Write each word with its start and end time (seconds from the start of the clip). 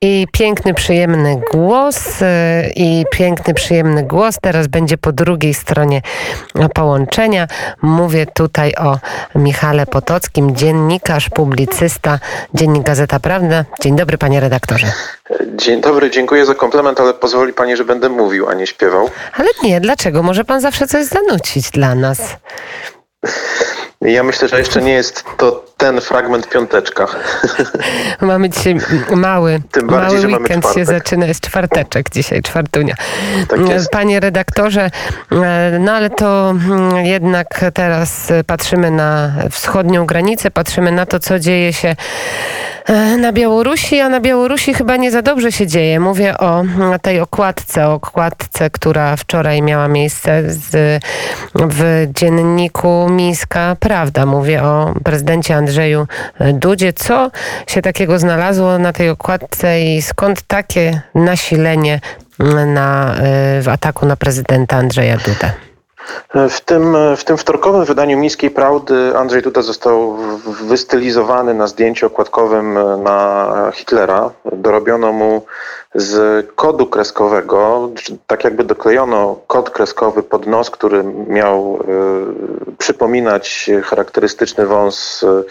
I 0.00 0.26
piękny, 0.32 0.74
przyjemny 0.74 1.40
głos. 1.52 2.22
Y, 2.22 2.24
I 2.76 3.04
piękny, 3.12 3.54
przyjemny 3.54 4.02
głos 4.02 4.36
teraz 4.42 4.66
będzie 4.66 4.98
po 4.98 5.12
drugiej 5.12 5.54
stronie 5.54 6.02
połączenia. 6.74 7.46
Mówię 7.82 8.26
tutaj 8.34 8.74
o 8.74 8.98
Michale 9.34 9.86
Potockim, 9.86 10.56
dziennikarz, 10.56 11.28
publicysta, 11.30 12.18
dziennik 12.54 12.82
Gazeta 12.82 13.20
Prawna. 13.20 13.64
Dzień 13.80 13.96
dobry, 13.96 14.18
panie 14.18 14.40
redaktorze. 14.40 14.86
Dzień 15.56 15.80
dobry, 15.80 16.10
dziękuję 16.10 16.46
za 16.46 16.54
komplement, 16.54 17.00
ale 17.00 17.14
pozwoli 17.14 17.52
pani, 17.52 17.76
że 17.76 17.84
będę 17.84 18.08
mówił, 18.08 18.48
a 18.48 18.54
nie 18.54 18.66
śpiewał. 18.66 19.10
Ale 19.32 19.48
nie, 19.62 19.80
dlaczego? 19.80 20.22
Może 20.22 20.44
pan 20.44 20.60
zawsze 20.60 20.86
coś 20.86 21.04
zanucić 21.04 21.70
dla 21.70 21.94
nas. 21.94 22.18
Ja 24.00 24.22
myślę, 24.22 24.48
że 24.48 24.58
jeszcze 24.58 24.82
nie 24.82 24.92
jest 24.92 25.24
to 25.36 25.64
ten 25.76 26.00
fragment 26.00 26.48
piąteczka. 26.48 27.06
Mamy 28.20 28.50
dzisiaj 28.50 28.76
mały, 29.16 29.60
Tym 29.72 29.86
bardziej, 29.86 30.20
mały 30.20 30.42
weekend 30.42 30.74
się 30.74 30.84
zaczyna, 30.84 31.26
jest 31.26 31.40
czwarteczek 31.40 32.10
dzisiaj, 32.10 32.42
czwartunia. 32.42 32.94
Tak 33.48 33.68
jest. 33.68 33.90
Panie 33.90 34.20
redaktorze, 34.20 34.90
e, 35.32 35.78
no 35.80 35.92
ale 35.92 36.10
to 36.10 36.50
mm, 36.50 37.06
jednak 37.06 37.64
teraz 37.74 38.32
patrzymy 38.46 38.90
na 38.90 39.32
wschodnią 39.50 40.06
granicę, 40.06 40.50
patrzymy 40.50 40.92
na 40.92 41.06
to, 41.06 41.18
co 41.18 41.38
dzieje 41.38 41.72
się 41.72 41.96
e, 42.86 43.16
na 43.16 43.32
Białorusi, 43.32 44.00
a 44.00 44.08
na 44.08 44.20
Białorusi 44.20 44.74
chyba 44.74 44.96
nie 44.96 45.10
za 45.10 45.22
dobrze 45.22 45.52
się 45.52 45.66
dzieje. 45.66 46.00
Mówię 46.00 46.38
o 46.38 46.64
tej 47.02 47.20
okładce, 47.20 47.88
o 47.88 47.92
okładce, 47.92 48.70
która 48.70 49.16
wczoraj 49.16 49.62
miała 49.62 49.88
miejsce 49.88 50.42
z, 50.46 51.02
w 51.54 52.06
dzienniku 52.14 53.08
Mińska 53.10 53.76
Prawda. 53.80 54.26
Mówię 54.26 54.62
o 54.62 54.94
prezydencie 55.04 55.56
Andrzeju 55.56 55.65
Dudzie. 56.52 56.92
Co 56.92 57.30
się 57.66 57.82
takiego 57.82 58.18
znalazło 58.18 58.78
na 58.78 58.92
tej 58.92 59.08
okładce 59.10 59.82
i 59.82 60.02
skąd 60.02 60.42
takie 60.42 61.00
nasilenie 61.14 62.00
na, 62.66 63.14
w 63.62 63.68
ataku 63.68 64.06
na 64.06 64.16
prezydenta 64.16 64.76
Andrzeja 64.76 65.16
Dudę? 65.16 65.65
W 66.48 66.60
tym, 66.60 66.96
w 67.16 67.24
tym 67.24 67.36
wtorkowym 67.36 67.84
wydaniu 67.84 68.18
Miejskiej 68.18 68.50
Prawdy 68.50 69.16
Andrzej 69.16 69.42
Duda 69.42 69.62
został 69.62 70.16
wystylizowany 70.62 71.54
na 71.54 71.66
zdjęciu 71.66 72.06
okładkowym 72.06 72.78
na 73.02 73.52
Hitlera. 73.74 74.30
Dorobiono 74.52 75.12
mu 75.12 75.42
z 75.96 76.46
kodu 76.54 76.86
kreskowego, 76.86 77.90
tak 78.26 78.44
jakby 78.44 78.64
doklejono 78.64 79.38
kod 79.46 79.70
kreskowy 79.70 80.22
pod 80.22 80.46
nos, 80.46 80.70
który 80.70 81.04
miał 81.28 81.78
y, 82.68 82.76
przypominać 82.78 83.70
charakterystyczny 83.84 84.66
wąs 84.66 85.22
y, 85.22 85.44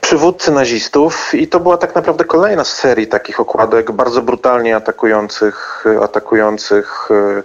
przywódcy 0.00 0.52
nazistów 0.52 1.34
i 1.34 1.48
to 1.48 1.60
była 1.60 1.76
tak 1.76 1.94
naprawdę 1.94 2.24
kolejna 2.24 2.64
z 2.64 2.74
serii 2.74 3.06
takich 3.06 3.40
okładek 3.40 3.92
bardzo 3.92 4.22
brutalnie 4.22 4.76
atakujących, 4.76 5.84
atakujących 6.02 7.08
y, 7.10 7.42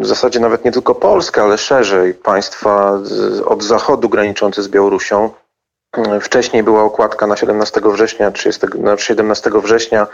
w 0.00 0.06
zasadzie 0.06 0.40
nawet 0.40 0.64
nie 0.64 0.72
tylko 0.72 0.94
Polskę, 0.94 1.42
ale 1.42 1.58
szerzej 1.58 2.14
państwa 2.14 3.00
od 3.46 3.62
zachodu 3.62 4.08
graniczące 4.08 4.62
z 4.62 4.68
Białorusią. 4.68 5.30
Wcześniej 6.20 6.62
była 6.62 6.82
okładka 6.82 7.26
na 7.26 7.36
17 7.36 7.80
września, 7.84 8.30
30, 8.30 8.66
na 8.78 8.98
17 8.98 9.50
września, 9.54 10.06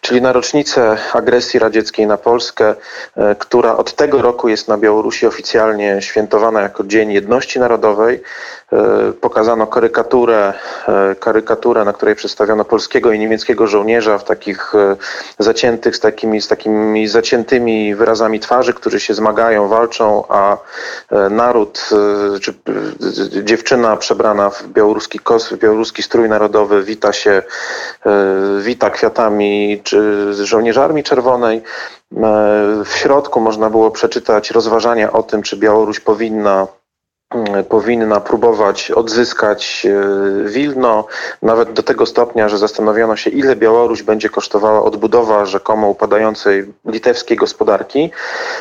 czyli 0.00 0.22
na 0.22 0.32
rocznicę 0.32 0.96
agresji 1.12 1.60
radzieckiej 1.60 2.06
na 2.06 2.16
Polskę, 2.16 2.74
e, 3.16 3.34
która 3.34 3.76
od 3.76 3.94
tego 3.94 4.22
roku 4.22 4.48
jest 4.48 4.68
na 4.68 4.78
Białorusi 4.78 5.26
oficjalnie 5.26 6.02
świętowana 6.02 6.60
jako 6.60 6.84
Dzień 6.84 7.12
Jedności 7.12 7.60
Narodowej. 7.60 8.22
E, 8.72 9.12
pokazano 9.12 9.66
karykaturę, 9.66 10.52
e, 10.88 11.14
karykaturę, 11.14 11.84
na 11.84 11.92
której 11.92 12.14
przedstawiono 12.14 12.64
polskiego 12.64 13.12
i 13.12 13.18
niemieckiego 13.18 13.66
żołnierza 13.66 14.18
w 14.18 14.24
takich 14.24 14.72
zaciętych, 15.38 15.96
z 15.96 16.00
takimi, 16.00 16.40
z 16.40 16.48
takimi 16.48 17.08
zaciętymi 17.08 17.94
wyrazami 17.94 18.40
twarzy, 18.40 18.74
którzy 18.74 19.00
się 19.00 19.14
zmagają, 19.14 19.68
walczą, 19.68 20.24
a 20.28 20.56
naród, 21.30 21.88
czy 22.40 22.54
dziewczyna 23.44 23.96
przebrana 23.96 24.50
w 24.50 24.68
białoruski 24.68 25.18
kos, 25.18 25.54
białoruski 25.54 26.02
strój 26.02 26.28
narodowy 26.28 26.82
wita 26.82 27.12
się, 27.12 27.42
e, 28.06 28.12
wita 28.60 28.90
kwiatami 28.90 29.80
czy 29.84 30.28
żołnierzy 30.44 30.80
Armii 30.80 31.04
Czerwonej. 31.04 31.56
E, 31.56 31.62
w 32.84 32.92
środku 32.94 33.40
można 33.40 33.70
było 33.70 33.90
przeczytać 33.90 34.50
rozważania 34.50 35.12
o 35.12 35.22
tym, 35.22 35.42
czy 35.42 35.56
Białoruś 35.56 36.00
powinna 36.00 36.66
powinna 37.68 38.20
próbować 38.20 38.90
odzyskać 38.90 39.86
e, 39.86 40.48
Wilno, 40.48 41.06
nawet 41.42 41.72
do 41.72 41.82
tego 41.82 42.06
stopnia, 42.06 42.48
że 42.48 42.58
zastanowiono 42.58 43.16
się, 43.16 43.30
ile 43.30 43.56
Białoruś 43.56 44.02
będzie 44.02 44.28
kosztowała 44.28 44.82
odbudowa 44.82 45.46
rzekomo 45.46 45.88
upadającej 45.88 46.72
litewskiej 46.84 47.36
gospodarki. 47.36 48.10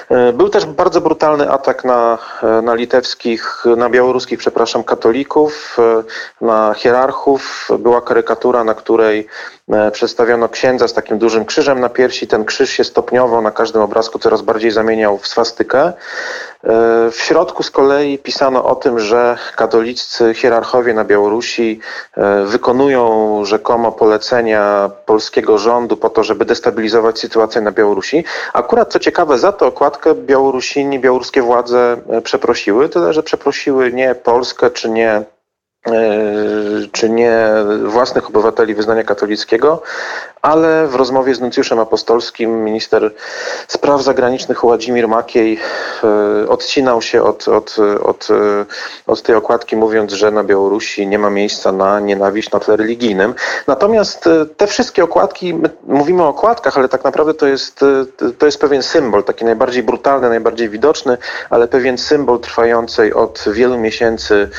E, 0.09 0.33
był 0.33 0.49
też 0.49 0.65
bardzo 0.65 1.01
brutalny 1.01 1.51
atak 1.51 1.85
na, 1.85 2.17
e, 2.43 2.61
na 2.61 2.75
litewskich, 2.75 3.63
na 3.77 3.89
białoruskich, 3.89 4.39
przepraszam, 4.39 4.83
katolików, 4.83 5.77
na 6.41 6.73
hierarchów. 6.73 7.69
Była 7.79 8.01
karykatura, 8.01 8.63
na 8.63 8.73
której 8.73 9.27
przedstawiono 9.91 10.49
księdza 10.49 10.87
z 10.87 10.93
takim 10.93 11.17
dużym 11.17 11.45
krzyżem 11.45 11.79
na 11.79 11.89
piersi. 11.89 12.27
Ten 12.27 12.45
krzyż 12.45 12.69
się 12.69 12.83
stopniowo 12.83 13.41
na 13.41 13.51
każdym 13.51 13.81
obrazku 13.81 14.19
coraz 14.19 14.41
bardziej 14.41 14.71
zamieniał 14.71 15.17
w 15.17 15.27
swastykę. 15.27 15.93
W 17.11 17.15
środku 17.15 17.63
z 17.63 17.71
kolei 17.71 18.17
pisano 18.17 18.65
o 18.65 18.75
tym, 18.75 18.99
że 18.99 19.37
katoliccy 19.55 20.33
hierarchowie 20.33 20.93
na 20.93 21.05
Białorusi 21.05 21.79
e, 22.17 22.45
wykonują 22.45 23.45
rzekomo 23.45 23.91
polecenia 23.91 24.91
polskiego 25.05 25.57
rządu 25.57 25.97
po 25.97 26.09
to, 26.09 26.23
żeby 26.23 26.45
destabilizować 26.45 27.19
sytuację 27.19 27.61
na 27.61 27.71
Białorusi. 27.71 28.23
Akurat 28.53 28.91
co 28.91 28.99
ciekawe, 28.99 29.39
za 29.39 29.51
tę 29.51 29.65
okładkę 29.65 30.15
Białorusini, 30.15 30.99
białoruskie 30.99 31.41
władze 31.41 31.97
e, 32.09 32.21
przeprosiły, 32.21 32.89
tyle 32.89 33.13
że 33.13 33.23
przeprosiły 33.23 33.93
nie 33.93 34.15
Polskę 34.15 34.71
czy 34.71 34.89
nie 34.89 35.11
E, 35.11 35.40
czy 36.91 37.09
nie 37.09 37.47
własnych 37.85 38.27
obywateli 38.27 38.75
wyznania 38.75 39.03
katolickiego, 39.03 39.81
ale 40.41 40.87
w 40.87 40.95
rozmowie 40.95 41.35
z 41.35 41.39
nuncjuszem 41.39 41.79
apostolskim 41.79 42.63
minister 42.63 43.11
spraw 43.67 44.01
zagranicznych 44.01 44.61
Władimir 44.61 45.07
Makiej 45.07 45.59
e, 46.03 46.49
odcinał 46.49 47.01
się 47.01 47.23
od, 47.23 47.47
od, 47.47 47.77
od, 48.03 48.27
od 49.07 49.21
tej 49.21 49.35
okładki, 49.35 49.75
mówiąc, 49.75 50.13
że 50.13 50.31
na 50.31 50.43
Białorusi 50.43 51.07
nie 51.07 51.19
ma 51.19 51.29
miejsca 51.29 51.71
na 51.71 51.99
nienawiść 51.99 52.51
na 52.51 52.59
tle 52.59 52.75
religijnym. 52.75 53.33
Natomiast 53.67 54.27
e, 54.27 54.45
te 54.45 54.67
wszystkie 54.67 55.03
okładki, 55.03 55.53
my 55.53 55.69
mówimy 55.87 56.23
o 56.23 56.27
okładkach, 56.27 56.77
ale 56.77 56.89
tak 56.89 57.03
naprawdę 57.03 57.33
to 57.33 57.47
jest, 57.47 57.79
to 58.37 58.45
jest 58.45 58.61
pewien 58.61 58.83
symbol, 58.83 59.23
taki 59.23 59.45
najbardziej 59.45 59.83
brutalny, 59.83 60.29
najbardziej 60.29 60.69
widoczny, 60.69 61.17
ale 61.49 61.67
pewien 61.67 61.97
symbol 61.97 62.39
trwającej 62.39 63.13
od 63.13 63.45
wielu 63.47 63.77
miesięcy 63.77 64.49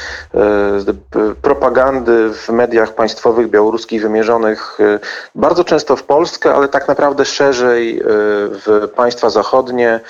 propagandy 1.43 2.31
w 2.35 2.49
mediach 2.49 2.95
państwowych 2.95 3.51
białoruskich 3.51 4.03
wymierzonych 4.03 4.81
y, 4.81 5.01
bardzo 5.35 5.65
często 5.65 5.97
w 5.97 6.03
Polskę, 6.03 6.55
ale 6.55 6.69
tak 6.69 6.89
naprawdę 6.89 7.25
szerzej 7.25 7.99
y, 7.99 8.03
w 8.05 8.89
państwa 8.97 9.31
zachodnie, 9.31 10.01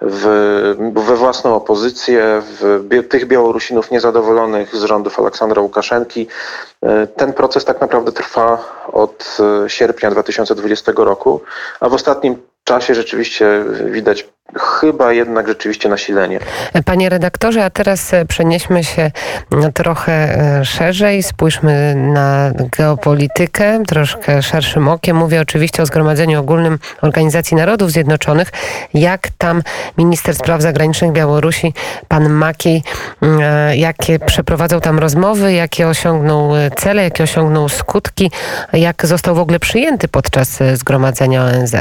w, 0.00 0.22
we 0.94 1.16
własną 1.16 1.54
opozycję, 1.54 2.42
w 2.42 3.08
tych 3.08 3.26
Białorusinów 3.26 3.90
niezadowolonych 3.90 4.76
z 4.76 4.82
rządów 4.82 5.18
Aleksandra 5.18 5.62
Łukaszenki. 5.62 6.26
Y, 6.84 7.06
ten 7.16 7.32
proces 7.32 7.64
tak 7.64 7.80
naprawdę 7.80 8.12
trwa 8.12 8.58
od 8.92 9.38
sierpnia 9.66 10.10
2020 10.10 10.92
roku, 10.96 11.40
a 11.80 11.88
w 11.88 11.94
ostatnim 11.94 12.49
czasie 12.70 12.94
rzeczywiście 12.94 13.64
widać 13.84 14.26
chyba 14.58 15.12
jednak 15.12 15.48
rzeczywiście 15.48 15.88
nasilenie. 15.88 16.38
Panie 16.84 17.08
redaktorze, 17.08 17.64
a 17.64 17.70
teraz 17.70 18.14
e, 18.14 18.24
przenieśmy 18.24 18.84
się 18.84 19.10
trochę 19.74 20.12
e, 20.12 20.64
szerzej, 20.64 21.22
spójrzmy 21.22 21.94
na 21.94 22.52
geopolitykę 22.78 23.82
troszkę 23.86 24.42
szerszym 24.42 24.88
okiem. 24.88 25.16
Mówię 25.16 25.40
oczywiście 25.40 25.82
o 25.82 25.86
Zgromadzeniu 25.86 26.40
Ogólnym 26.40 26.78
Organizacji 27.02 27.56
Narodów 27.56 27.90
Zjednoczonych. 27.90 28.48
Jak 28.94 29.28
tam 29.38 29.62
minister 29.98 30.34
spraw 30.34 30.62
zagranicznych 30.62 31.12
Białorusi, 31.12 31.74
pan 32.08 32.28
Makiej, 32.28 32.82
e, 33.22 33.76
jakie 33.76 34.18
przeprowadzał 34.18 34.80
tam 34.80 34.98
rozmowy, 34.98 35.52
jakie 35.52 35.88
osiągnął 35.88 36.50
cele, 36.76 37.02
jakie 37.02 37.24
osiągnął 37.24 37.68
skutki, 37.68 38.30
jak 38.72 39.06
został 39.06 39.34
w 39.34 39.38
ogóle 39.38 39.58
przyjęty 39.58 40.08
podczas 40.08 40.58
Zgromadzenia 40.74 41.44
ONZ? 41.44 41.74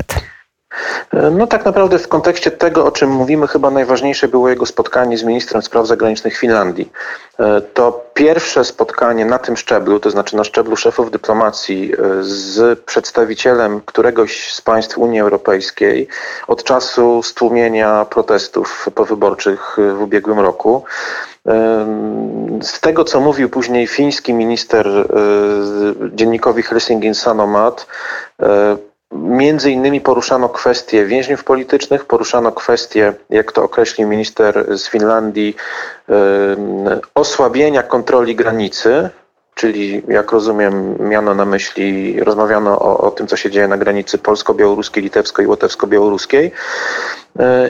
No 1.31 1.48
tak 1.48 1.66
naprawdę 1.66 2.00
w 2.00 2.07
kontekście 2.07 2.51
tego, 2.51 2.86
o 2.86 2.92
czym 2.92 3.10
mówimy, 3.10 3.48
chyba 3.48 3.71
najważniejsze 3.71 4.27
było 4.27 4.50
jego 4.50 4.66
spotkanie 4.66 5.18
z 5.18 5.24
ministrem 5.24 5.62
spraw 5.62 5.88
zagranicznych 5.88 6.38
Finlandii. 6.38 6.92
E, 7.39 7.62
to 7.62 8.06
pierwsze 8.13 8.66
spotkanie 8.66 9.25
na 9.25 9.39
tym 9.39 9.57
szczeblu, 9.57 10.00
to 10.00 10.10
znaczy 10.10 10.36
na 10.36 10.44
szczeblu 10.44 10.75
szefów 10.75 11.12
dyplomacji 11.12 11.94
e, 11.94 11.98
z 12.21 12.80
przedstawicielem 12.80 13.81
któregoś 13.86 14.54
z 14.54 14.62
państw 14.62 14.98
Unii 14.98 15.19
Europejskiej 15.19 16.07
od 16.48 16.63
czasu 16.63 17.24
stłumienia 17.24 18.06
protestów 18.06 18.89
powyborczych 18.95 19.77
w 19.98 20.01
ubiegłym 20.01 20.39
roku. 20.39 20.83
E, 21.48 21.51
z 22.62 22.80
tego, 22.80 23.04
co 23.04 23.19
mówił 23.19 23.50
później 23.50 23.88
fiński 23.88 24.33
minister 24.33 24.88
dziennikowi 26.13 26.63
Helsingin 26.63 27.16
Sanomat, 27.16 27.88
Między 29.24 29.71
innymi 29.71 30.01
poruszano 30.01 30.50
kwestie 30.50 31.06
więźniów 31.06 31.44
politycznych, 31.44 32.06
poruszano 32.06 32.51
kwestie, 32.51 33.13
jak 33.30 33.51
to 33.51 33.63
określił 33.63 34.07
minister 34.07 34.77
z 34.77 34.89
Finlandii, 34.89 35.56
osłabienia 37.16 37.83
kontroli 37.83 38.36
granicy, 38.36 39.10
czyli 39.60 40.04
jak 40.07 40.31
rozumiem 40.31 40.95
miano 41.00 41.36
na 41.36 41.45
myśli, 41.45 42.19
rozmawiano 42.24 42.80
o, 42.80 42.98
o 42.98 43.12
tym, 43.12 43.27
co 43.27 43.38
się 43.38 43.51
dzieje 43.51 43.68
na 43.68 43.77
granicy 43.77 44.18
polsko-białoruskiej, 44.18 45.04
litewsko 45.04 45.42
i 45.42 45.48
łotewsko-białoruskiej. 45.48 46.51
E, 47.39 47.69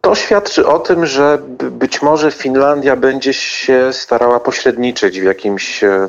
to 0.00 0.14
świadczy 0.14 0.66
o 0.66 0.78
tym, 0.78 1.06
że 1.06 1.38
być 1.70 2.02
może 2.02 2.30
Finlandia 2.30 2.96
będzie 2.96 3.32
się 3.32 3.92
starała 3.92 4.40
pośredniczyć 4.40 5.20
w 5.20 5.24
jakimś 5.24 5.84
e, 5.84 6.08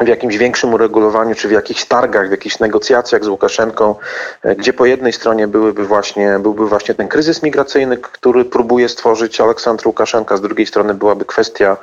w 0.00 0.08
jakimś 0.08 0.36
większym 0.36 0.74
uregulowaniu, 0.74 1.34
czy 1.34 1.48
w 1.48 1.50
jakichś 1.50 1.84
targach, 1.84 2.28
w 2.28 2.30
jakichś 2.30 2.58
negocjacjach 2.58 3.24
z 3.24 3.28
Łukaszenką, 3.28 3.94
e, 4.42 4.56
gdzie 4.56 4.72
po 4.72 4.86
jednej 4.86 5.12
stronie 5.12 5.48
byłyby 5.48 5.84
właśnie, 5.84 6.38
byłby 6.38 6.68
właśnie 6.68 6.94
ten 6.94 7.08
kryzys 7.08 7.42
migracyjny, 7.42 7.96
który 7.96 8.44
próbuje 8.44 8.88
stworzyć 8.88 9.40
Aleksandr 9.40 9.86
Łukaszenka, 9.86 10.36
z 10.36 10.40
drugiej 10.40 10.66
strony 10.66 10.94
byłaby 10.94 11.24
kwestia 11.24 11.76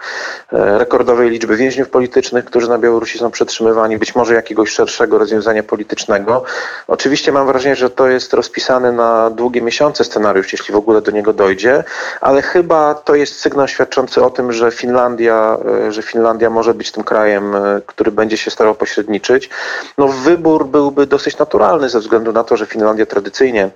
e, 0.54 0.78
rekordowej 0.78 1.30
liczby 1.30 1.56
więźniów 1.56 1.90
politycznych, 1.90 2.46
którzy 2.46 2.70
na 2.70 2.78
Białorusi 2.78 3.20
są 3.20 3.32
przetrzymywani, 3.32 3.98
być 3.98 4.16
może 4.16 4.34
jakiegoś 4.34 4.70
szerszego 4.70 5.18
rozwiązania 5.18 5.64
politycznego. 5.64 6.44
Oczywiście 6.88 7.32
mam 7.32 7.48
wrażenie, 7.48 7.76
że 7.76 7.90
to 7.90 8.08
jest 8.08 8.34
rozpisany 8.34 8.92
na 8.92 9.30
długie 9.30 9.62
miesiące 9.62 10.04
scenariusz, 10.04 10.52
jeśli 10.54 10.74
w 10.74 10.78
ogóle 10.78 11.02
do 11.02 11.12
niego 11.12 11.34
dojdzie, 11.34 11.84
ale 12.22 12.42
chyba 12.42 12.96
to 12.96 13.16
jest 13.16 13.40
sygnał 13.40 13.68
świadczący 13.68 14.24
o 14.24 14.30
tym, 14.30 14.54
że 14.54 14.72
Finlandia, 14.72 15.58
e, 15.88 15.92
że 15.92 16.02
Finlandia 16.02 16.50
może 16.50 16.74
być 16.74 16.92
tym 16.92 17.04
krajem, 17.04 17.56
który 17.98 18.12
będzie 18.12 18.38
się 18.38 18.52
starał 18.52 18.76
pośredniczyć, 18.76 19.50
no 19.98 20.08
wybór 20.08 20.66
byłby 20.66 21.08
dosyć 21.08 21.38
naturalny 21.38 21.90
ze 21.90 22.00
względu 22.00 22.32
na 22.34 22.44
to, 22.44 22.58
że 22.58 22.66
Finlandia 22.66 23.06
tradycyjnie 23.06 23.70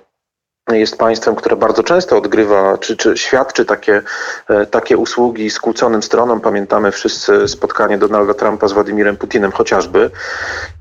jest 0.70 0.98
państwem, 0.98 1.34
które 1.34 1.56
bardzo 1.56 1.82
często 1.82 2.16
odgrywa, 2.16 2.78
czy, 2.78 2.96
czy 2.96 3.16
świadczy 3.16 3.64
takie, 3.64 4.02
e, 4.48 4.66
takie 4.66 4.96
usługi 4.96 5.50
skłóconym 5.50 6.02
stronom. 6.02 6.40
Pamiętamy 6.40 6.92
wszyscy 6.92 7.48
spotkanie 7.48 7.98
Donalda 7.98 8.34
Trumpa 8.34 8.68
z 8.68 8.72
Władimirem 8.72 9.16
Putinem 9.16 9.52
chociażby. 9.52 10.10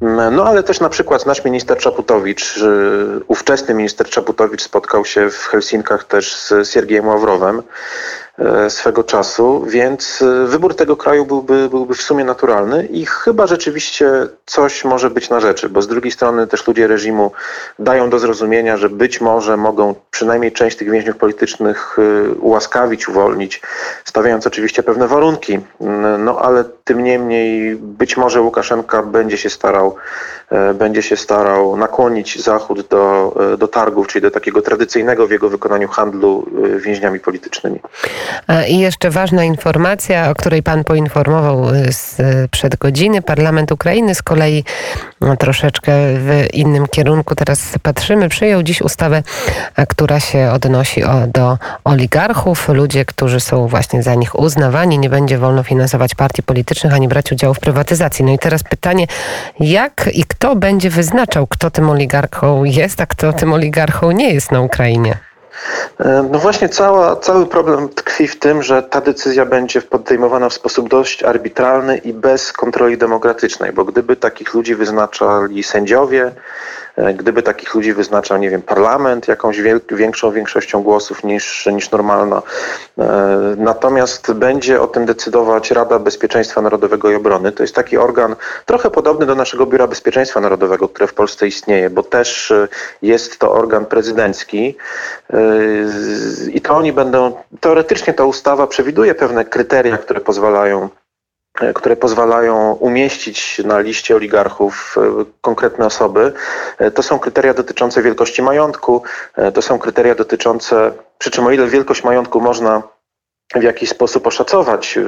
Mm, 0.02 0.36
no 0.36 0.46
ale 0.46 0.64
też 0.64 0.80
na 0.80 0.90
przykład 0.90 1.26
nasz 1.26 1.46
minister 1.46 1.78
Czaputowicz, 1.78 2.58
e, 2.58 3.20
ówczesny 3.28 3.74
minister 3.74 4.10
Czaputowicz 4.10 4.62
spotkał 4.62 5.06
się 5.06 5.30
w 5.30 5.46
Helsinkach 5.46 6.04
też 6.04 6.36
z 6.36 6.70
Siergiejem 6.70 7.08
Ławrowem. 7.08 7.64
E, 8.40 8.70
swego 8.70 9.04
czasu, 9.04 9.66
więc 9.68 10.22
e, 10.22 10.48
wybór 10.48 10.76
tego 10.76 10.98
kraju 10.98 11.26
byłby, 11.26 11.70
byłby 11.70 11.96
w 11.96 12.02
sumie 12.02 12.24
naturalny 12.24 12.86
i 12.86 13.06
chyba 13.06 13.48
rzeczywiście 13.48 14.12
coś 14.46 14.86
może 14.86 15.10
być 15.10 15.30
na 15.30 15.40
rzeczy, 15.40 15.70
bo 15.70 15.82
z 15.82 15.88
drugiej 15.88 16.12
strony 16.12 16.48
też 16.48 16.68
ludzie 16.68 16.88
reżimu 16.88 17.32
dają 17.80 18.10
do 18.10 18.20
zrozumienia, 18.20 18.78
że 18.78 18.90
być 18.90 19.22
może 19.22 19.58
mogą 19.58 19.96
przynajmniej 20.12 20.52
część 20.52 20.78
tych 20.78 20.92
więźniów 20.92 21.18
politycznych 21.18 21.98
e, 22.00 22.32
ułaskawić, 22.34 23.10
uwolnić, 23.10 23.62
stawiając 24.06 24.48
oczywiście 24.48 24.84
pewne 24.84 25.08
warunki. 25.08 25.60
No 26.20 26.40
ale 26.40 26.64
tym 26.84 27.04
niemniej 27.04 27.76
być 27.76 28.18
może 28.18 28.42
Łukaszenka 28.42 29.04
będzie 29.04 29.38
się 29.38 29.50
starał, 29.50 29.96
będzie 30.74 31.02
się 31.02 31.18
starał 31.18 31.78
nakłonić 31.78 32.44
Zachód 32.44 32.88
do, 32.88 33.36
do 33.58 33.68
targów, 33.68 34.08
czyli 34.08 34.22
do 34.22 34.32
takiego 34.32 34.62
tradycyjnego 34.62 35.28
w 35.28 35.32
jego 35.32 35.50
wykonaniu 35.50 35.88
handlu 35.88 36.48
więźniami 36.78 37.20
politycznymi. 37.20 37.80
I 38.68 38.80
jeszcze 38.80 39.10
ważna 39.10 39.44
informacja, 39.44 40.30
o 40.30 40.36
której 40.36 40.64
pan 40.64 40.84
poinformował 40.84 41.70
y, 41.70 41.90
przed 42.52 42.76
godziny. 42.76 43.22
Parlament 43.22 43.72
Ukrainy 43.72 44.16
z 44.16 44.22
kolei 44.22 44.64
no, 45.22 45.38
troszeczkę 45.38 45.92
w 45.96 46.48
innym 46.54 46.88
kierunku 46.88 47.36
teraz 47.36 47.74
patrzymy. 47.82 48.30
Przyjął 48.30 48.64
dziś 48.64 48.82
ustawę, 48.82 49.24
która 49.90 50.20
się 50.20 50.52
odnosi 50.52 51.04
o, 51.04 51.28
do 51.28 51.58
oligarchów. 51.84 52.70
Ludzie, 52.70 53.06
którzy 53.06 53.40
są 53.40 53.68
właśnie 53.68 54.04
za 54.04 54.16
nich 54.16 54.40
uznawani, 54.40 55.00
nie 55.00 55.10
będzie 55.10 55.38
wolno 55.38 55.64
finansować 55.64 56.16
partii 56.16 56.44
politycznych 56.44 56.94
ani 56.94 57.08
brać 57.08 57.32
udziału 57.32 57.54
w 57.54 57.60
prywatyzacji. 57.60 58.26
No 58.26 58.32
i 58.32 58.40
teraz 58.40 58.64
pytanie, 58.64 59.08
jak 59.60 60.10
i 60.14 60.24
kto 60.24 60.56
będzie 60.56 60.90
wyznaczał, 60.90 61.48
kto 61.48 61.72
tym 61.72 61.90
oligarchą 61.90 62.64
jest, 62.64 63.02
a 63.02 63.06
kto 63.06 63.34
tym 63.34 63.54
oligarchą 63.54 64.12
nie 64.12 64.34
jest 64.34 64.52
na 64.52 64.62
Ukrainie? 64.62 65.31
E, 66.00 66.28
no 66.32 66.40
właśnie 66.40 66.70
cała, 66.70 67.16
cały 67.16 67.46
problem 67.46 67.90
tkwi 67.90 68.28
w 68.28 68.40
tym, 68.40 68.64
że 68.64 68.84
ta 68.84 69.02
decyzja 69.02 69.46
będzie 69.46 69.82
podejmowana 69.82 70.50
w 70.50 70.54
sposób 70.54 70.90
dość 70.90 71.24
arbitralny 71.24 71.98
i 71.98 72.14
bez 72.14 72.54
kontroli 72.54 72.98
demokratycznej, 72.98 73.74
bo 73.74 73.86
gdyby 73.86 74.16
takich 74.16 74.54
ludzi 74.54 74.76
wyznaczali 74.76 75.64
sędziowie, 75.64 76.32
gdyby 76.98 77.44
takich 77.44 77.76
ludzi 77.76 77.94
wyznaczał, 77.94 78.38
nie 78.38 78.50
wiem, 78.50 78.62
parlament 78.62 79.28
jakąś 79.28 79.62
większą 79.92 80.32
większością 80.32 80.84
głosów 80.84 81.24
niż, 81.24 81.66
niż 81.66 81.92
normalna. 81.92 82.42
E, 82.98 83.04
natomiast 83.58 84.34
będzie 84.34 84.82
o 84.82 84.88
tym 84.88 85.06
decydować 85.06 85.72
Rada 85.72 86.00
Bezpieczeństwa 86.00 86.62
Narodowego 86.62 87.12
i 87.12 87.16
Obrony. 87.16 87.52
To 87.52 87.64
jest 87.64 87.76
taki 87.76 87.98
organ 87.98 88.36
trochę 88.66 88.92
podobny 88.92 89.26
do 89.26 89.36
naszego 89.36 89.66
Biura 89.66 89.88
Bezpieczeństwa 89.88 90.42
Narodowego, 90.42 90.90
które 90.90 91.08
w 91.08 91.14
Polsce 91.14 91.48
istnieje, 91.48 91.90
bo 91.90 92.04
też 92.04 92.52
e, 92.52 92.68
jest 93.02 93.40
to 93.40 93.52
organ 93.52 93.86
prezydencki 93.86 94.78
i 96.54 96.62
to 96.62 96.76
oni 96.76 96.94
będą, 96.94 97.34
teoretycznie 97.60 98.14
ta 98.14 98.24
ustawa 98.24 98.68
przewiduje 98.68 99.16
pewne 99.16 99.46
kryteria, 99.46 99.98
które 99.98 100.22
pozwalają 100.22 100.90
E, 100.92 101.01
które 101.76 101.96
pozwalają 101.96 102.74
umieścić 102.74 103.62
na 103.66 103.80
liście 103.80 104.16
oligarchów 104.16 104.96
e, 104.98 105.26
konkretne 105.42 105.86
osoby. 105.86 106.34
E, 106.78 106.92
to 106.92 107.04
są 107.04 107.20
kryteria 107.20 107.54
dotyczące 107.54 108.04
wielkości 108.04 108.42
majątku, 108.42 109.04
to 109.54 109.62
są 109.62 109.80
kryteria 109.80 110.16
dotyczące, 110.16 110.92
przy 111.18 111.32
czym 111.32 111.46
o 111.46 111.52
ile 111.52 111.68
wielkość 111.68 112.04
majątku 112.04 112.42
można 112.42 112.84
w 113.56 113.64
jakiś 113.64 113.90
sposób 113.90 114.28
oszacować, 114.28 114.98
y, 114.98 115.04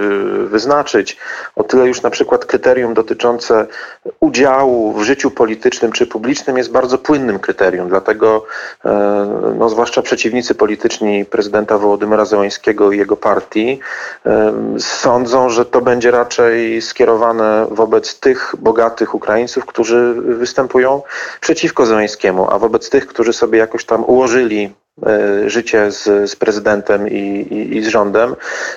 wyznaczyć. 0.48 1.18
O 1.56 1.64
tyle 1.64 1.88
już 1.88 2.02
na 2.02 2.10
przykład 2.10 2.46
kryterium 2.46 2.94
dotyczące 2.94 3.68
udziału 4.20 4.94
w 4.94 5.04
życiu 5.04 5.32
politycznym 5.32 5.92
czy 5.92 6.08
publicznym 6.08 6.58
jest 6.58 6.72
bardzo 6.72 6.98
płynnym 6.98 7.40
kryterium. 7.40 7.90
Dlatego 7.90 8.46
e, 8.86 9.54
no, 9.58 9.70
zwłaszcza 9.70 10.02
przeciwnicy 10.02 10.56
polityczni 10.56 11.26
prezydenta 11.26 11.78
Wołodymyra 11.78 12.26
Zełańskiego 12.26 12.92
i 12.92 12.98
jego 12.98 13.18
partii 13.18 13.80
e, 14.26 14.54
sądzą, 14.80 15.50
że 15.50 15.66
to 15.66 15.82
będzie 15.82 16.12
raczej 16.12 16.82
skierowane 16.82 17.68
wobec 17.72 18.20
tych 18.20 18.56
bogatych 18.60 19.16
Ukraińców, 19.16 19.66
którzy 19.66 20.14
występują 20.18 21.02
przeciwko 21.42 21.86
Zełańskiemu, 21.86 22.48
a 22.52 22.60
wobec 22.60 22.90
tych, 22.90 23.08
którzy 23.08 23.34
sobie 23.34 23.60
jakoś 23.60 23.86
tam 23.86 24.04
ułożyli 24.04 24.74
życie 25.48 25.92
z, 25.92 26.30
z 26.32 26.36
prezydentem 26.36 27.08
i, 27.08 27.22
i, 27.52 27.78
i, 27.78 27.84
z 27.84 27.88
rządem, 27.88 28.36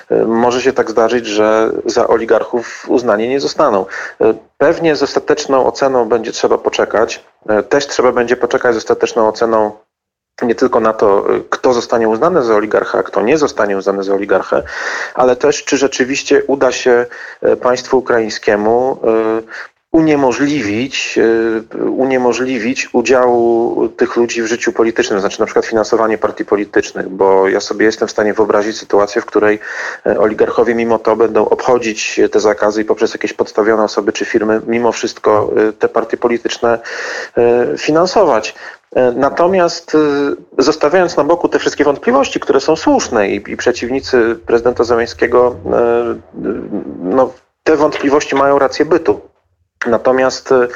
e, 0.09 0.25
może 0.25 0.61
się 0.61 0.73
tak 0.73 0.91
zdarzyć, 0.91 1.25
że 1.25 1.71
za 1.85 2.07
oligarchów 2.07 2.85
uznani 2.87 3.29
nie 3.29 3.39
zostaną. 3.39 3.85
E, 4.21 4.33
pewnie 4.57 4.95
z 4.95 5.03
ostateczną 5.03 5.65
oceną 5.65 6.09
będzie 6.09 6.31
trzeba 6.31 6.57
poczekać. 6.57 7.23
Też 7.69 7.87
trzeba 7.87 8.11
będzie 8.11 8.35
poczekać 8.35 8.73
z 8.73 8.77
ostateczną 8.77 9.27
oceną 9.27 9.71
nie 10.41 10.55
tylko 10.55 10.79
na 10.79 10.93
to, 10.93 11.25
kto 11.49 11.73
zostanie 11.73 12.09
uznany 12.09 12.43
za 12.43 12.55
oligarchę, 12.55 12.97
a 12.99 13.03
kto 13.03 13.21
nie 13.21 13.37
zostanie 13.37 13.77
uznany 13.77 14.03
za 14.03 14.13
oligarchę, 14.13 14.63
ale 15.13 15.35
też 15.35 15.63
czy 15.63 15.77
rzeczywiście 15.77 16.43
uda 16.43 16.71
się 16.71 17.05
państwu 17.61 17.97
ukraińskiemu 17.97 18.99
uniemożliwić, 19.97 21.19
e, 21.77 21.85
uniemożliwić 21.85 22.89
udziału 22.93 23.89
tych 23.89 24.15
ludzi 24.15 24.41
w 24.41 24.45
życiu 24.45 24.73
politycznym, 24.73 25.19
znaczy 25.19 25.39
na 25.39 25.45
przykład 25.45 25.65
finansowanie 25.65 26.17
partii 26.17 26.45
politycznych, 26.45 27.09
bo 27.09 27.47
ja 27.47 27.59
sobie 27.59 27.85
jestem 27.85 28.07
w 28.07 28.11
stanie 28.11 28.33
wyobrazić 28.33 28.77
sytuację, 28.77 29.21
w 29.21 29.25
której 29.25 29.59
e, 30.05 30.19
oligarchowie 30.19 30.75
mimo 30.75 30.99
to 30.99 31.15
będą 31.15 31.49
obchodzić 31.49 32.19
te 32.31 32.39
zakazy 32.39 32.81
i 32.81 32.85
poprzez 32.85 33.13
jakieś 33.13 33.33
podstawione 33.33 33.83
osoby 33.83 34.13
czy 34.13 34.25
firmy 34.25 34.61
mimo 34.67 34.91
wszystko 34.91 35.53
e, 35.69 35.73
te 35.73 35.89
partie 35.89 36.17
polityczne 36.17 36.79
finansować. 37.77 38.55
Natomiast 39.15 39.97
zostawiając 40.57 41.17
na 41.17 41.23
boku 41.23 41.49
te 41.49 41.59
wszystkie 41.59 41.83
wątpliwości, 41.83 42.39
które 42.39 42.59
są 42.59 42.75
słuszne 42.75 43.29
i, 43.29 43.51
i 43.51 43.57
przeciwnicy 43.57 44.35
prezydenta 44.45 44.83
Zeleńskiego 44.83 45.55
no, 47.03 47.33
te 47.63 47.75
wątpliwości 47.75 48.35
mają 48.35 48.59
rację 48.59 48.85
bytu. 48.85 49.21
Natomiast 49.85 50.51
e, 50.51 50.67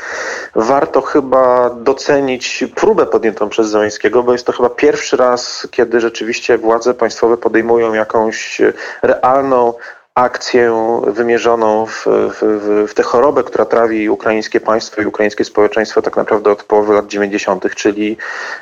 warto 0.55 1.01
chyba 1.01 1.70
docenić 1.70 2.63
próbę 2.75 3.05
podjętą 3.05 3.50
przez 3.50 3.70
Zeleńskiego, 3.70 4.24
bo 4.24 4.31
jest 4.31 4.46
to 4.46 4.51
chyba 4.51 4.70
pierwszy 4.70 5.17
raz, 5.17 5.67
kiedy 5.72 6.01
rzeczywiście 6.01 6.58
władze 6.58 6.93
państwowe 6.93 7.38
podejmują 7.38 7.93
jakąś 7.93 8.62
realną 9.01 9.74
akcję 10.15 10.75
wymierzoną 11.08 11.86
w, 11.86 12.06
w, 12.06 12.86
w 12.89 12.94
tę 12.94 13.03
chorobę, 13.03 13.44
która 13.44 13.65
trawi 13.65 14.10
ukraińskie 14.10 14.60
państwo 14.60 15.01
i 15.01 15.06
ukraińskie 15.06 15.46
społeczeństwo 15.46 16.01
tak 16.01 16.18
naprawdę 16.18 16.51
od 16.51 16.63
połowy 16.63 16.94
lat 16.94 17.08
90., 17.08 17.75
czyli, 17.75 18.18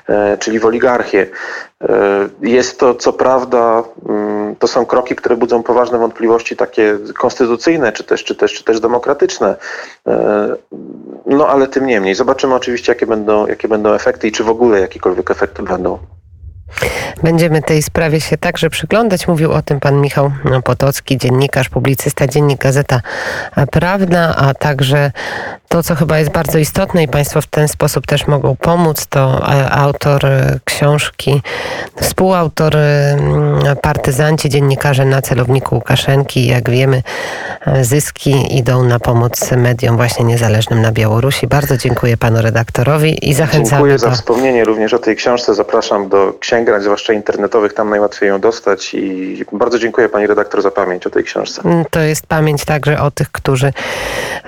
e, 0.10 0.38
czyli 0.38 0.60
w 0.60 0.66
oligarchię. 0.66 1.28
E, 1.84 2.30
jest 2.42 2.80
to 2.80 2.96
co 2.96 3.14
prawda, 3.14 3.84
mm, 4.10 4.56
to 4.56 4.68
są 4.68 4.86
kroki, 4.86 5.16
które 5.16 5.38
budzą 5.38 5.64
poważne 5.64 5.98
wątpliwości 5.98 6.56
takie 6.56 6.98
konstytucyjne, 7.18 7.92
czy 7.92 8.04
też, 8.04 8.24
czy 8.24 8.36
też, 8.36 8.54
czy 8.54 8.64
też 8.64 8.80
demokratyczne. 8.80 9.56
E, 10.08 10.56
no 11.26 11.48
ale 11.48 11.68
tym 11.68 11.86
niemniej. 11.86 12.16
Zobaczymy 12.16 12.56
oczywiście, 12.56 12.92
jakie 12.92 13.08
będą, 13.08 13.48
jakie 13.48 13.68
będą 13.68 13.94
efekty 13.94 14.28
i 14.28 14.32
czy 14.32 14.44
w 14.44 14.50
ogóle 14.50 14.80
jakiekolwiek 14.80 15.32
efekty 15.32 15.64
będą. 15.64 16.00
Będziemy 17.24 17.62
tej 17.62 17.82
sprawie 17.82 18.22
się 18.22 18.38
także 18.38 18.70
przyglądać. 18.70 19.28
Mówił 19.28 19.52
o 19.52 19.62
tym 19.62 19.80
pan 19.80 20.02
Michał 20.02 20.32
Potocki, 20.64 21.18
dziennikarz, 21.18 21.70
publicysta, 21.70 22.28
dziennik 22.28 22.62
Gazeta 22.62 23.02
Prawna, 23.72 24.36
a 24.36 24.54
także 24.54 25.12
to, 25.68 25.84
co 25.84 25.96
chyba 25.96 26.20
jest 26.20 26.32
bardzo 26.32 26.58
istotne 26.58 27.04
i 27.04 27.08
państwo 27.08 27.42
w 27.42 27.48
ten 27.48 27.68
sposób 27.68 28.08
też 28.08 28.28
mogą 28.28 28.56
pomóc, 28.56 29.08
to 29.08 29.48
autor 29.72 30.22
książki, 30.66 31.42
współautor 32.02 32.78
mm, 32.78 33.78
partyzanci, 33.82 34.50
dziennikarze 34.50 35.06
na 35.06 35.22
celowniku 35.22 35.76
Łukaszenki. 35.76 36.48
Jak 36.48 36.70
wiemy, 36.70 37.04
zyski 37.82 38.58
idą 38.58 38.84
na 38.84 39.00
pomoc 39.00 39.52
mediom 39.52 39.98
właśnie 39.98 40.26
niezależnym 40.26 40.82
na 40.82 40.92
Białorusi. 40.92 41.48
Bardzo 41.48 41.78
dziękuję 41.78 42.18
panu 42.18 42.42
redaktorowi 42.42 43.30
i 43.30 43.34
zachęcam. 43.34 43.70
Dziękuję 43.70 43.94
do... 43.94 44.00
za 44.00 44.12
wspomnienie 44.12 44.66
również 44.66 44.94
o 44.94 45.00
tej 45.00 45.16
książce. 45.16 45.56
Zapraszam 45.56 46.10
do 46.10 46.34
księgi 46.40 46.59
księgarni, 46.60 46.84
zwłaszcza 46.84 47.14
internetowych, 47.14 47.74
tam 47.74 47.90
najłatwiej 47.90 48.30
ją 48.30 48.40
dostać 48.40 48.94
i 48.94 49.46
bardzo 49.52 49.80
dziękuję 49.80 50.10
pani 50.10 50.28
redaktor 50.28 50.62
za 50.62 50.72
pamięć 50.72 51.08
o 51.08 51.10
tej 51.10 51.24
książce. 51.24 51.62
Mm, 51.66 51.86
to 51.92 52.00
jest 52.00 52.28
pamięć 52.28 52.66
także 52.66 53.02
o 53.02 53.12
tych, 53.12 53.32
którzy 53.32 53.74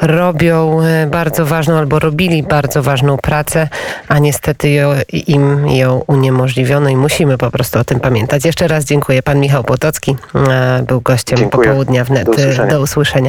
robią 0.01 0.81
e, 0.81 1.07
bardzo 1.07 1.45
ważną 1.45 1.77
albo 1.77 1.99
robili 1.99 2.43
bardzo 2.43 2.83
ważną 2.83 3.17
pracę, 3.17 3.67
a 4.07 4.19
niestety 4.19 4.67
im 5.27 5.67
ją 5.67 6.03
uniemożliwiono 6.07 6.89
i 6.89 6.95
musimy 6.95 7.37
po 7.37 7.51
prostu 7.51 7.79
o 7.79 7.83
tym 7.83 7.99
pamiętać. 7.99 8.45
Jeszcze 8.45 8.67
raz 8.67 8.85
dziękuję. 8.85 9.23
Pan 9.23 9.39
Michał 9.39 9.63
Potocki 9.63 10.15
e, 10.35 10.83
był 10.87 11.01
gościem 11.01 11.37
dziękuję. 11.37 11.67
popołudnia 11.67 12.03
wnet. 12.03 12.25
Do 12.25 12.31
usłyszenia. 12.31 12.71
Do 12.71 12.81
usłyszenia. 12.81 13.19